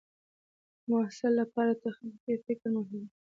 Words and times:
د 0.83 0.83
محصل 0.89 1.31
لپاره 1.41 1.81
تخلیقي 1.83 2.35
فکر 2.45 2.67
مهم 2.75 3.01
دی. 3.07 3.13